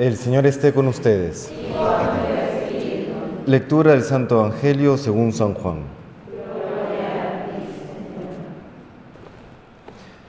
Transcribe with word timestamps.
El 0.00 0.16
Señor 0.16 0.46
esté 0.46 0.72
con 0.72 0.88
ustedes. 0.88 1.52
Lectura 3.44 3.90
del 3.90 4.02
Santo 4.02 4.38
Evangelio 4.38 4.96
según 4.96 5.30
San 5.30 5.52
Juan. 5.52 5.80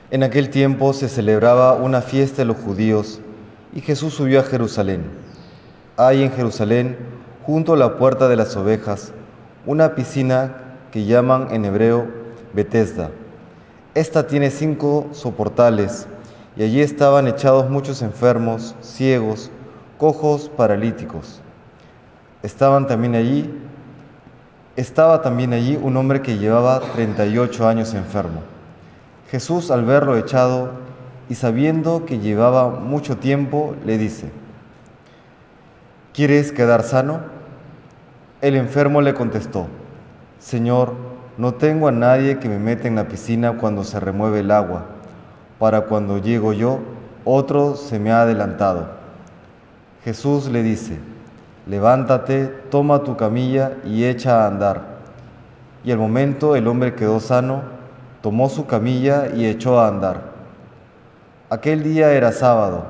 En 0.10 0.23
aquel 0.23 0.49
tiempo 0.49 0.92
se 0.92 1.07
celebraba 1.07 1.76
una 1.76 2.02
fiesta 2.02 2.42
de 2.42 2.47
los 2.47 2.57
judíos 2.57 3.21
y 3.73 3.79
Jesús 3.79 4.13
subió 4.13 4.42
a 4.42 4.44
Jerusalén. 4.44 5.04
Hay 5.96 6.22
en 6.22 6.33
Jerusalén, 6.33 6.97
junto 7.46 7.72
a 7.72 7.78
la 7.78 7.97
puerta 7.97 8.28
de 8.28 8.35
las 8.35 8.58
ovejas, 8.58 9.13
una 9.65 9.96
piscina 9.96 10.53
que 10.92 11.06
llaman 11.06 11.47
en 11.51 11.63
hebreo 11.63 12.10
Betesda. 12.51 13.10
Esta 13.96 14.28
tiene 14.28 14.51
cinco 14.51 15.08
soportales 15.13 16.08
y 16.58 16.63
allí 16.63 16.81
estaban 16.81 17.30
echados 17.30 17.70
muchos 17.70 18.02
enfermos, 18.02 18.76
ciegos, 18.81 19.49
cojos, 20.02 20.49
paralíticos. 20.58 21.41
Estaban 22.41 22.88
también 22.88 23.14
allí, 23.14 23.54
estaba 24.76 25.22
también 25.22 25.54
allí 25.54 25.77
un 25.80 25.96
hombre 25.96 26.24
que 26.24 26.40
llevaba 26.40 26.80
38 26.80 27.68
años 27.68 27.94
enfermo. 27.94 28.41
Jesús 29.30 29.70
al 29.70 29.86
verlo 29.86 30.18
echado 30.18 30.72
y 31.30 31.36
sabiendo 31.36 32.04
que 32.08 32.18
llevaba 32.18 32.72
mucho 32.72 33.18
tiempo, 33.18 33.76
le 33.86 34.00
dice, 34.00 34.32
¿quieres 36.16 36.52
quedar 36.52 36.82
sano? 36.82 37.20
El 38.41 38.55
enfermo 38.55 39.04
le 39.04 39.13
contestó, 39.13 39.68
Señor, 40.40 40.96
no 41.38 41.54
tengo 41.54 41.88
a 41.88 41.91
nadie 41.91 42.40
que 42.40 42.49
me 42.49 42.58
meta 42.58 42.88
en 42.88 42.96
la 42.96 43.08
piscina 43.08 43.60
cuando 43.60 43.84
se 43.84 43.99
remueve 43.99 44.40
el 44.40 44.49
agua. 44.49 44.84
Para 45.60 45.82
cuando 45.82 46.18
llego 46.18 46.54
yo, 46.54 46.80
otro 47.24 47.76
se 47.76 47.99
me 47.99 48.12
ha 48.12 48.24
adelantado. 48.24 49.01
Jesús 50.04 50.48
le 50.50 50.64
dice, 50.64 50.98
levántate, 51.68 52.48
toma 52.72 53.04
tu 53.04 53.18
camilla 53.18 53.74
y 53.85 54.05
echa 54.05 54.44
a 54.44 54.48
andar. 54.48 54.82
Y 55.84 55.91
al 55.91 55.99
momento 55.99 56.55
el 56.55 56.68
hombre 56.68 56.96
quedó 56.96 57.20
sano, 57.20 57.62
tomó 58.22 58.49
su 58.49 58.66
camilla 58.66 59.27
y 59.35 59.46
echó 59.46 59.79
a 59.79 59.88
andar. 59.88 60.32
Aquel 61.52 61.84
día 61.84 62.13
era 62.13 62.32
sábado, 62.32 62.85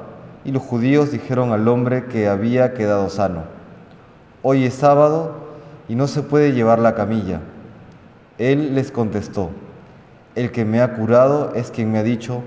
y 0.46 0.54
los 0.54 0.64
judíos 0.64 1.12
dijeron 1.12 1.52
al 1.52 1.68
hombre 1.68 2.06
que 2.06 2.30
había 2.30 2.74
quedado 2.74 3.10
sano, 3.10 3.44
hoy 4.42 4.64
es 4.64 4.76
sábado 4.76 5.34
y 5.90 5.96
no 5.96 6.08
se 6.08 6.24
puede 6.24 6.54
llevar 6.54 6.80
la 6.80 6.96
camilla. 6.96 7.42
Él 8.38 8.74
les 8.74 8.90
contestó, 8.90 9.50
el 10.36 10.52
que 10.54 10.64
me 10.64 10.82
ha 10.82 10.94
curado 10.96 11.52
es 11.56 11.72
quien 11.72 11.92
me 11.92 12.00
ha 12.00 12.04
dicho, 12.04 12.42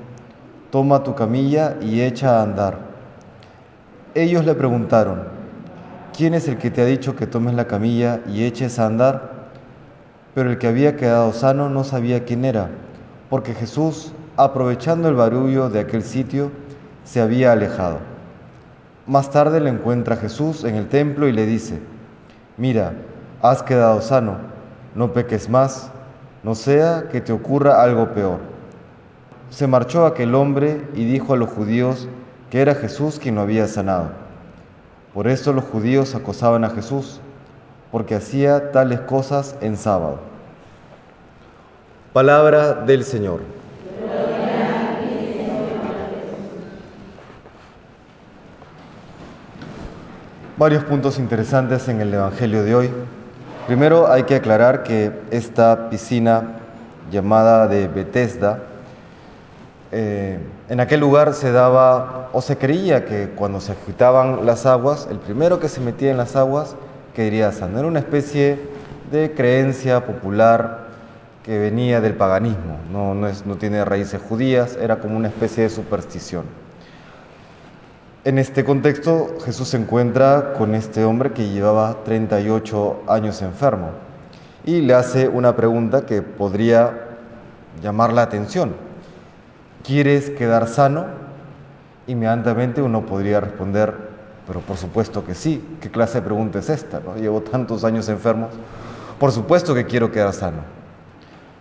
toma 0.70 1.02
tu 1.02 1.14
camilla 1.14 1.76
y 1.82 2.00
echa 2.00 2.40
a 2.40 2.42
andar. 2.42 2.93
Ellos 4.16 4.44
le 4.44 4.54
preguntaron, 4.54 5.24
¿quién 6.16 6.34
es 6.34 6.46
el 6.46 6.56
que 6.56 6.70
te 6.70 6.80
ha 6.80 6.84
dicho 6.84 7.16
que 7.16 7.26
tomes 7.26 7.54
la 7.54 7.66
camilla 7.66 8.20
y 8.28 8.44
eches 8.44 8.78
a 8.78 8.86
andar? 8.86 9.48
Pero 10.36 10.52
el 10.52 10.58
que 10.58 10.68
había 10.68 10.94
quedado 10.94 11.32
sano 11.32 11.68
no 11.68 11.82
sabía 11.82 12.24
quién 12.24 12.44
era, 12.44 12.70
porque 13.28 13.54
Jesús, 13.54 14.12
aprovechando 14.36 15.08
el 15.08 15.16
barullo 15.16 15.68
de 15.68 15.80
aquel 15.80 16.04
sitio, 16.04 16.52
se 17.02 17.20
había 17.20 17.50
alejado. 17.50 17.98
Más 19.08 19.30
tarde 19.30 19.58
le 19.58 19.70
encuentra 19.70 20.14
Jesús 20.14 20.62
en 20.62 20.76
el 20.76 20.86
templo 20.86 21.26
y 21.26 21.32
le 21.32 21.44
dice, 21.44 21.80
mira, 22.56 22.92
has 23.42 23.64
quedado 23.64 24.00
sano, 24.00 24.36
no 24.94 25.12
peques 25.12 25.48
más, 25.48 25.90
no 26.44 26.54
sea 26.54 27.08
que 27.10 27.20
te 27.20 27.32
ocurra 27.32 27.82
algo 27.82 28.14
peor. 28.14 28.38
Se 29.50 29.66
marchó 29.66 30.06
aquel 30.06 30.36
hombre 30.36 30.82
y 30.94 31.04
dijo 31.04 31.34
a 31.34 31.36
los 31.36 31.50
judíos 31.50 32.08
que 32.54 32.62
era 32.62 32.76
Jesús 32.76 33.18
quien 33.18 33.34
lo 33.34 33.40
había 33.40 33.66
sanado. 33.66 34.10
Por 35.12 35.26
eso 35.26 35.52
los 35.52 35.64
judíos 35.64 36.14
acosaban 36.14 36.62
a 36.62 36.70
Jesús, 36.70 37.18
porque 37.90 38.14
hacía 38.14 38.70
tales 38.70 39.00
cosas 39.00 39.56
en 39.60 39.76
sábado. 39.76 40.20
Palabra 42.12 42.74
del 42.74 43.02
Señor. 43.02 43.40
Varios 50.56 50.84
puntos 50.84 51.18
interesantes 51.18 51.88
en 51.88 52.00
el 52.00 52.14
Evangelio 52.14 52.62
de 52.62 52.74
hoy. 52.76 52.90
Primero 53.66 54.06
hay 54.06 54.22
que 54.22 54.36
aclarar 54.36 54.84
que 54.84 55.10
esta 55.32 55.90
piscina 55.90 56.60
llamada 57.10 57.66
de 57.66 57.88
Bethesda, 57.88 58.60
eh, 59.96 60.40
en 60.68 60.80
aquel 60.80 60.98
lugar 60.98 61.34
se 61.34 61.52
daba 61.52 62.28
o 62.32 62.42
se 62.42 62.58
creía 62.58 63.04
que 63.04 63.28
cuando 63.36 63.60
se 63.60 63.70
agitaban 63.70 64.44
las 64.44 64.66
aguas, 64.66 65.06
el 65.08 65.20
primero 65.20 65.60
que 65.60 65.68
se 65.68 65.80
metía 65.80 66.10
en 66.10 66.16
las 66.16 66.34
aguas 66.34 66.74
quedaría 67.14 67.52
sano. 67.52 67.78
Era 67.78 67.86
una 67.86 68.00
especie 68.00 68.58
de 69.12 69.32
creencia 69.34 70.04
popular 70.04 70.88
que 71.44 71.60
venía 71.60 72.00
del 72.00 72.14
paganismo, 72.14 72.80
no, 72.90 73.14
no 73.14 73.56
tiene 73.56 73.84
raíces 73.84 74.20
judías, 74.20 74.76
era 74.82 74.98
como 74.98 75.16
una 75.16 75.28
especie 75.28 75.62
de 75.62 75.70
superstición. 75.70 76.44
En 78.24 78.38
este 78.38 78.64
contexto, 78.64 79.36
Jesús 79.44 79.68
se 79.68 79.76
encuentra 79.76 80.54
con 80.54 80.74
este 80.74 81.04
hombre 81.04 81.30
que 81.30 81.50
llevaba 81.50 82.02
38 82.02 83.04
años 83.06 83.42
enfermo 83.42 83.90
y 84.64 84.80
le 84.80 84.94
hace 84.94 85.28
una 85.28 85.54
pregunta 85.54 86.04
que 86.04 86.20
podría 86.20 87.10
llamar 87.80 88.12
la 88.12 88.22
atención. 88.22 88.93
¿Quieres 89.84 90.30
quedar 90.30 90.66
sano? 90.66 91.04
Inmediatamente 92.06 92.80
uno 92.80 93.04
podría 93.04 93.38
responder, 93.40 93.94
pero 94.46 94.60
por 94.60 94.78
supuesto 94.78 95.26
que 95.26 95.34
sí. 95.34 95.62
¿Qué 95.82 95.90
clase 95.90 96.20
de 96.20 96.22
pregunta 96.22 96.58
es 96.58 96.70
esta? 96.70 97.00
¿no? 97.00 97.16
Llevo 97.16 97.42
tantos 97.42 97.84
años 97.84 98.08
enfermos. 98.08 98.48
Por 99.20 99.30
supuesto 99.30 99.74
que 99.74 99.84
quiero 99.84 100.10
quedar 100.10 100.32
sano. 100.32 100.62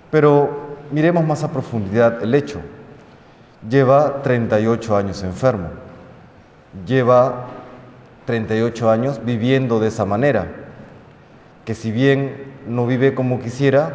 Pero 0.10 0.78
miremos 0.90 1.26
más 1.26 1.44
a 1.44 1.52
profundidad 1.52 2.24
el 2.24 2.34
hecho. 2.34 2.62
Lleva 3.70 4.22
38 4.22 4.96
años 4.96 5.22
enfermo. 5.24 5.68
Lleva 6.88 7.48
38 8.26 8.90
años 8.90 9.20
viviendo 9.26 9.82
de 9.82 9.90
esa 9.90 10.06
manera. 10.06 10.48
Que 11.66 11.76
si 11.76 11.92
bien 11.92 12.54
no 12.70 12.88
vive 12.88 13.16
como 13.16 13.42
quisiera, 13.42 13.94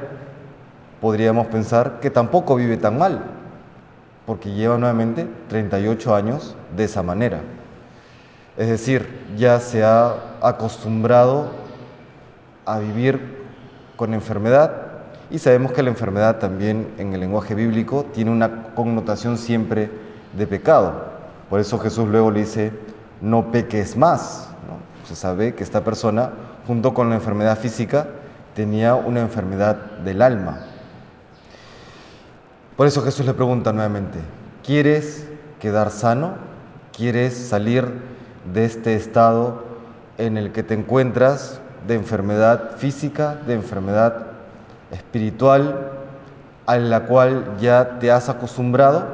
podríamos 1.01 1.47
pensar 1.47 2.01
que 2.01 2.11
tampoco 2.11 2.57
vive 2.57 2.77
tan 2.77 2.99
mal 2.99 3.38
porque 4.29 4.53
lleva 4.53 4.77
nuevamente 4.77 5.27
38 5.49 6.15
años 6.15 6.55
de 6.77 6.85
esa 6.85 7.03
manera. 7.03 7.41
Es 8.59 8.69
decir, 8.69 9.09
ya 9.39 9.59
se 9.59 9.83
ha 9.83 10.17
acostumbrado 10.43 11.49
a 12.67 12.79
vivir 12.79 13.47
con 13.97 14.13
enfermedad 14.13 14.83
y 15.31 15.39
sabemos 15.39 15.73
que 15.73 15.83
la 15.83 15.89
enfermedad 15.89 16.41
también 16.41 16.93
en 16.99 17.15
el 17.15 17.21
lenguaje 17.21 17.55
bíblico 17.55 18.05
tiene 18.13 18.31
una 18.31 18.75
connotación 18.75 19.39
siempre 19.39 19.91
de 20.37 20.47
pecado. 20.47 21.07
Por 21.49 21.59
eso 21.59 21.79
Jesús 21.79 22.07
luego 22.07 22.31
le 22.31 22.41
dice, 22.41 22.71
no 23.23 23.51
peques 23.51 23.97
más. 23.97 24.51
Se 25.05 25.17
sabe 25.17 25.55
que 25.55 25.65
esta 25.65 25.83
persona, 25.85 26.33
junto 26.67 26.93
con 26.93 27.09
la 27.09 27.15
enfermedad 27.15 27.57
física, 27.57 28.09
tenía 28.55 28.95
una 28.95 29.21
enfermedad 29.21 29.77
del 30.05 30.21
alma. 30.21 30.67
Por 32.79 32.87
eso 32.87 33.03
Jesús 33.03 33.27
le 33.27 33.35
pregunta 33.35 33.73
nuevamente, 33.73 34.21
¿quieres 34.65 35.27
quedar 35.59 35.91
sano? 35.91 36.35
¿Quieres 36.97 37.37
salir 37.37 37.85
de 38.55 38.65
este 38.65 38.95
estado 38.95 39.65
en 40.17 40.39
el 40.39 40.53
que 40.53 40.63
te 40.63 40.75
encuentras 40.75 41.61
de 41.89 41.97
enfermedad 41.97 42.77
física, 42.77 43.35
de 43.49 43.55
enfermedad 43.55 44.29
espiritual, 44.93 45.91
a 46.67 46.77
la 46.77 47.07
cual 47.07 47.57
ya 47.61 47.99
te 47.99 48.13
has 48.13 48.29
acostumbrado? 48.29 49.09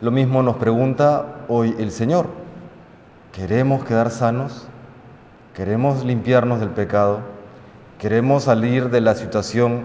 Lo 0.00 0.10
mismo 0.10 0.42
nos 0.42 0.56
pregunta 0.56 1.26
hoy 1.46 1.76
el 1.78 1.90
Señor. 1.90 2.24
¿Queremos 3.32 3.84
quedar 3.84 4.10
sanos? 4.10 4.66
¿Queremos 5.52 6.06
limpiarnos 6.06 6.58
del 6.60 6.70
pecado? 6.70 7.18
¿Queremos 7.98 8.44
salir 8.44 8.88
de 8.88 9.02
la 9.02 9.14
situación 9.14 9.82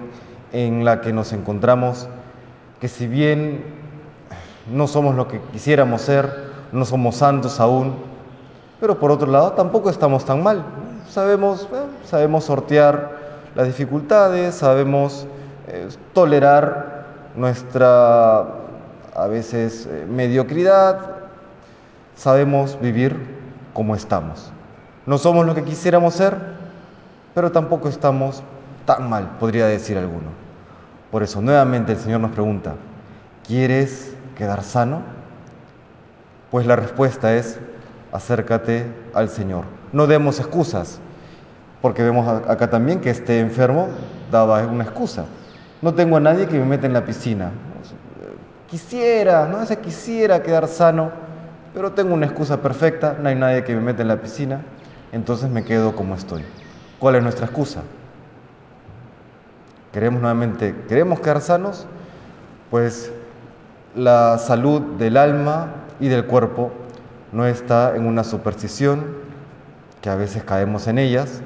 en 0.53 0.85
la 0.85 1.01
que 1.01 1.11
nos 1.11 1.33
encontramos 1.33 2.07
que 2.79 2.87
si 2.87 3.07
bien 3.07 3.63
no 4.71 4.87
somos 4.87 5.15
lo 5.15 5.27
que 5.27 5.39
quisiéramos 5.51 6.01
ser, 6.01 6.51
no 6.71 6.85
somos 6.85 7.15
santos 7.17 7.59
aún, 7.59 7.95
pero 8.79 8.99
por 8.99 9.11
otro 9.11 9.31
lado 9.31 9.53
tampoco 9.53 9.89
estamos 9.89 10.25
tan 10.25 10.43
mal. 10.43 10.63
Sabemos, 11.09 11.67
eh, 11.71 11.85
sabemos 12.05 12.45
sortear 12.45 13.17
las 13.55 13.67
dificultades, 13.67 14.55
sabemos 14.55 15.25
eh, 15.67 15.87
tolerar 16.13 17.05
nuestra 17.35 18.39
a 19.15 19.27
veces 19.27 19.87
eh, 19.89 20.05
mediocridad, 20.09 20.99
sabemos 22.15 22.77
vivir 22.81 23.15
como 23.73 23.95
estamos. 23.95 24.51
No 25.05 25.17
somos 25.17 25.45
lo 25.45 25.55
que 25.55 25.63
quisiéramos 25.63 26.15
ser, 26.15 26.35
pero 27.33 27.51
tampoco 27.51 27.87
estamos 27.87 28.43
tan 28.85 29.09
mal, 29.09 29.37
podría 29.39 29.67
decir 29.67 29.97
alguno. 29.97 30.44
Por 31.15 31.23
eso 31.23 31.41
nuevamente 31.41 31.93
el 31.93 31.97
Señor 31.97 32.19
nos 32.19 32.31
pregunta, 32.31 32.73
¿quieres 33.47 34.13
quedar 34.37 34.63
sano? 34.63 35.01
Pues 36.51 36.67
la 36.67 36.75
respuesta 36.75 37.33
es 37.35 37.57
acércate 38.11 38.85
al 39.13 39.29
Señor. 39.29 39.63
No 39.93 40.07
demos 40.07 40.41
excusas, 40.41 40.99
porque 41.81 42.03
vemos 42.03 42.27
acá 42.27 42.69
también 42.69 42.99
que 42.99 43.11
este 43.11 43.39
enfermo 43.39 43.87
daba 44.29 44.67
una 44.67 44.83
excusa. 44.83 45.23
No 45.81 45.93
tengo 45.93 46.17
a 46.17 46.19
nadie 46.19 46.47
que 46.47 46.59
me 46.59 46.65
meta 46.65 46.85
en 46.85 46.91
la 46.91 47.05
piscina. 47.05 47.51
Quisiera, 48.67 49.47
no 49.47 49.65
sé, 49.65 49.77
quisiera 49.77 50.43
quedar 50.43 50.67
sano, 50.67 51.11
pero 51.73 51.93
tengo 51.93 52.13
una 52.13 52.25
excusa 52.25 52.61
perfecta, 52.61 53.15
no 53.21 53.29
hay 53.29 53.35
nadie 53.35 53.63
que 53.63 53.73
me 53.73 53.79
meta 53.79 54.01
en 54.01 54.09
la 54.09 54.19
piscina, 54.19 54.59
entonces 55.13 55.49
me 55.49 55.63
quedo 55.63 55.95
como 55.95 56.13
estoy. 56.13 56.41
¿Cuál 56.99 57.15
es 57.15 57.23
nuestra 57.23 57.45
excusa? 57.45 57.83
Queremos 59.95 60.19
nuevamente, 60.19 60.75
queremos 60.89 61.21
quedar 61.21 61.39
sanos, 61.39 61.87
pues 62.69 63.13
la 63.95 64.37
salud 64.39 64.81
del 64.97 65.15
alma 65.15 65.69
y 66.01 66.09
del 66.09 66.25
cuerpo 66.25 66.73
no 67.31 67.45
está 67.45 67.95
en 67.95 68.05
una 68.05 68.25
superstición, 68.25 69.05
que 70.01 70.09
a 70.09 70.15
veces 70.15 70.43
caemos 70.43 70.87
en 70.87 70.97
ellas, 70.97 71.39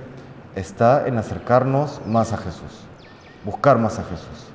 está 0.55 1.07
en 1.07 1.19
acercarnos 1.19 2.01
más 2.07 2.33
a 2.33 2.37
Jesús, 2.37 2.87
buscar 3.45 3.77
más 3.77 3.99
a 3.99 4.03
Jesús, 4.03 4.47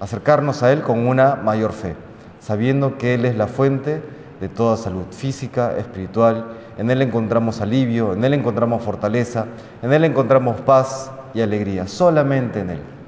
acercarnos 0.00 0.62
a 0.62 0.70
Él 0.70 0.82
con 0.82 1.08
una 1.08 1.36
mayor 1.36 1.72
fe, 1.72 1.96
sabiendo 2.40 2.98
que 2.98 3.14
Él 3.14 3.24
es 3.24 3.36
la 3.36 3.46
fuente 3.46 4.02
de 4.38 4.50
toda 4.50 4.76
salud 4.76 5.06
física, 5.12 5.78
espiritual, 5.78 6.44
en 6.76 6.90
Él 6.90 7.00
encontramos 7.00 7.62
alivio, 7.62 8.12
en 8.12 8.22
Él 8.22 8.34
encontramos 8.34 8.82
fortaleza, 8.82 9.46
en 9.80 9.94
Él 9.94 10.04
encontramos 10.04 10.60
paz 10.60 11.10
y 11.32 11.40
alegría, 11.40 11.88
solamente 11.88 12.60
en 12.60 12.68
Él. 12.68 12.99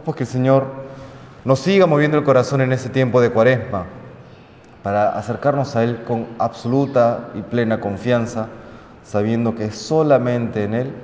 Pues 0.00 0.16
que 0.16 0.24
el 0.24 0.28
Señor 0.28 0.66
nos 1.44 1.58
siga 1.58 1.86
moviendo 1.86 2.16
el 2.16 2.24
corazón 2.24 2.60
en 2.60 2.72
este 2.72 2.88
tiempo 2.88 3.20
de 3.20 3.30
cuaresma, 3.30 3.84
para 4.82 5.10
acercarnos 5.16 5.76
a 5.76 5.84
Él 5.84 6.02
con 6.04 6.26
absoluta 6.38 7.28
y 7.34 7.42
plena 7.42 7.80
confianza, 7.80 8.48
sabiendo 9.04 9.54
que 9.54 9.70
solamente 9.70 10.64
en 10.64 10.74
Él 10.74 10.94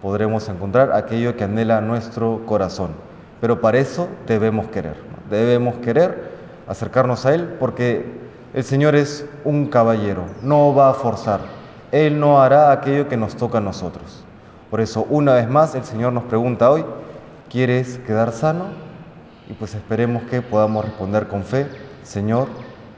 podremos 0.00 0.48
encontrar 0.48 0.92
aquello 0.92 1.36
que 1.36 1.44
anhela 1.44 1.80
nuestro 1.80 2.42
corazón. 2.46 2.90
Pero 3.40 3.60
para 3.60 3.78
eso 3.78 4.08
debemos 4.26 4.66
querer, 4.68 4.96
debemos 5.28 5.76
querer 5.76 6.30
acercarnos 6.68 7.26
a 7.26 7.34
Él 7.34 7.56
porque 7.58 8.06
el 8.54 8.64
Señor 8.64 8.94
es 8.94 9.26
un 9.44 9.66
caballero, 9.66 10.24
no 10.42 10.74
va 10.74 10.90
a 10.90 10.94
forzar, 10.94 11.40
Él 11.92 12.18
no 12.18 12.40
hará 12.40 12.72
aquello 12.72 13.08
que 13.08 13.16
nos 13.16 13.36
toca 13.36 13.58
a 13.58 13.62
nosotros. 13.62 14.24
Por 14.70 14.80
eso, 14.80 15.06
una 15.10 15.34
vez 15.34 15.48
más, 15.48 15.74
el 15.74 15.84
Señor 15.84 16.12
nos 16.12 16.24
pregunta 16.24 16.70
hoy, 16.70 16.84
¿quieres 17.50 17.98
quedar 18.06 18.32
sano? 18.32 18.68
Y 19.50 19.54
pues 19.54 19.74
esperemos 19.74 20.22
que 20.22 20.40
podamos 20.40 20.84
responder 20.84 21.28
con 21.28 21.44
fe, 21.44 21.66
Señor, 22.02 22.48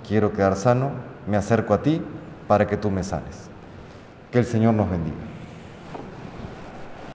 quiero 0.06 0.32
quedar 0.32 0.54
sano, 0.54 0.93
me 1.26 1.37
acerco 1.37 1.75
a 1.75 1.82
ti 1.82 2.02
para 2.46 2.66
que 2.66 2.76
tú 2.76 2.90
me 2.90 3.02
sanes. 3.02 3.50
Que 4.31 4.38
el 4.38 4.44
Señor 4.44 4.75
nos 4.75 4.90
bendiga. 4.90 5.31